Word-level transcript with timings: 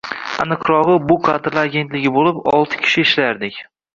Aniqrogʻi, 0.43 0.95
bu 1.11 1.17
kadrlar 1.27 1.69
agentligi 1.69 2.13
boʻlib, 2.17 2.41
olti 2.55 2.83
kishi 2.87 3.07
ishlardik. 3.09 3.63